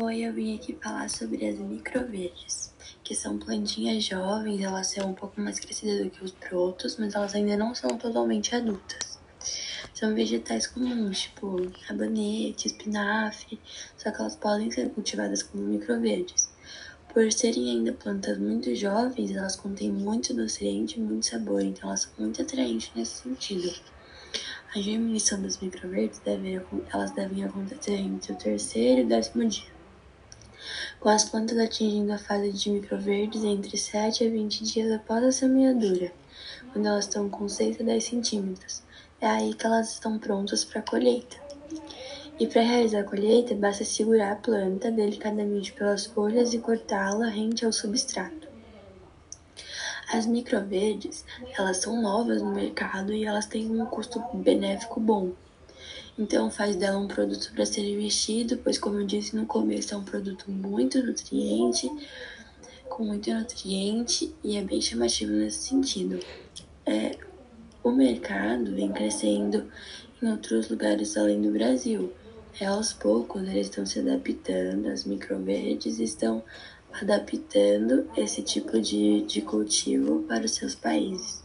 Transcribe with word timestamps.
Oi, 0.00 0.20
eu 0.20 0.32
vim 0.32 0.54
aqui 0.54 0.78
falar 0.80 1.10
sobre 1.10 1.44
as 1.44 1.58
microverdes, 1.58 2.72
que 3.02 3.16
são 3.16 3.36
plantinhas 3.36 4.04
jovens, 4.04 4.62
elas 4.62 4.86
são 4.86 5.10
um 5.10 5.12
pouco 5.12 5.40
mais 5.40 5.58
crescidas 5.58 6.04
do 6.04 6.08
que 6.08 6.22
os 6.22 6.30
brotos, 6.30 6.96
mas 6.98 7.16
elas 7.16 7.34
ainda 7.34 7.56
não 7.56 7.74
são 7.74 7.98
totalmente 7.98 8.54
adultas. 8.54 9.18
São 9.92 10.14
vegetais 10.14 10.68
comuns, 10.68 11.22
tipo 11.22 11.68
rabanete, 11.88 12.68
espinafre, 12.68 13.60
só 13.96 14.12
que 14.12 14.20
elas 14.20 14.36
podem 14.36 14.70
ser 14.70 14.88
cultivadas 14.90 15.42
como 15.42 15.64
microverdes. 15.64 16.48
Por 17.12 17.32
serem 17.32 17.68
ainda 17.68 17.92
plantas 17.92 18.38
muito 18.38 18.72
jovens, 18.76 19.32
elas 19.32 19.56
contêm 19.56 19.90
muito 19.90 20.32
nutriente 20.32 21.00
e 21.00 21.02
muito 21.02 21.26
sabor, 21.26 21.60
então 21.60 21.88
elas 21.88 22.02
são 22.02 22.12
muito 22.18 22.40
atraentes 22.40 22.92
nesse 22.94 23.22
sentido. 23.24 23.74
A 24.76 24.80
germinação 24.80 25.42
das 25.42 25.58
microverdes 25.58 26.20
deve, 26.20 26.62
elas 26.92 27.10
devem 27.10 27.42
acontecer 27.42 27.94
entre 27.94 28.32
o 28.32 28.36
terceiro 28.36 29.00
e 29.00 29.04
o 29.04 29.08
décimo 29.08 29.44
dia, 29.48 29.77
com 31.00 31.08
as 31.08 31.24
plantas 31.24 31.58
atingindo 31.58 32.12
a 32.12 32.18
fase 32.18 32.52
de 32.52 32.70
microverdes 32.70 33.44
entre 33.44 33.76
7 33.76 34.26
a 34.26 34.30
20 34.30 34.64
dias 34.64 34.92
após 34.92 35.22
a 35.22 35.32
semeadura, 35.32 36.12
quando 36.72 36.86
elas 36.86 37.04
estão 37.04 37.28
com 37.28 37.48
6 37.48 37.80
a 37.80 37.84
10 37.84 38.04
centímetros. 38.04 38.82
É 39.20 39.26
aí 39.26 39.54
que 39.54 39.66
elas 39.66 39.92
estão 39.94 40.18
prontas 40.18 40.64
para 40.64 40.80
a 40.80 40.84
colheita. 40.84 41.36
E 42.38 42.46
para 42.46 42.62
realizar 42.62 43.00
a 43.00 43.04
colheita, 43.04 43.54
basta 43.54 43.84
segurar 43.84 44.32
a 44.32 44.36
planta 44.36 44.90
delicadamente 44.90 45.72
pelas 45.72 46.06
folhas 46.06 46.54
e 46.54 46.58
cortá-la 46.58 47.26
rente 47.26 47.64
ao 47.64 47.72
substrato. 47.72 48.48
As 50.12 50.24
microverdes, 50.24 51.24
elas 51.56 51.78
são 51.78 52.00
novas 52.00 52.40
no 52.40 52.50
mercado 52.50 53.12
e 53.12 53.24
elas 53.24 53.46
têm 53.46 53.70
um 53.70 53.84
custo 53.86 54.22
benéfico 54.32 54.98
bom. 54.98 55.32
Então 56.18 56.50
faz 56.50 56.76
dela 56.76 56.98
um 56.98 57.06
produto 57.06 57.52
para 57.54 57.64
ser 57.64 57.84
investido, 57.84 58.58
pois 58.58 58.78
como 58.78 58.98
eu 58.98 59.06
disse 59.06 59.36
no 59.36 59.46
começo, 59.46 59.94
é 59.94 59.96
um 59.96 60.04
produto 60.04 60.50
muito 60.50 61.00
nutriente, 61.04 61.88
com 62.88 63.04
muito 63.04 63.32
nutriente 63.32 64.34
e 64.42 64.56
é 64.56 64.62
bem 64.62 64.80
chamativo 64.80 65.32
nesse 65.32 65.68
sentido. 65.68 66.18
É, 66.84 67.16
o 67.84 67.90
mercado 67.90 68.74
vem 68.74 68.90
crescendo 68.90 69.70
em 70.20 70.30
outros 70.30 70.68
lugares 70.68 71.16
além 71.16 71.40
do 71.40 71.52
Brasil. 71.52 72.12
É 72.60 72.66
aos 72.66 72.92
poucos 72.92 73.42
eles 73.42 73.68
estão 73.68 73.86
se 73.86 74.00
adaptando, 74.00 74.88
as 74.88 75.04
microverdes 75.04 76.00
estão 76.00 76.42
adaptando 76.92 78.10
esse 78.16 78.42
tipo 78.42 78.80
de, 78.80 79.22
de 79.22 79.42
cultivo 79.42 80.24
para 80.24 80.44
os 80.44 80.52
seus 80.52 80.74
países. 80.74 81.44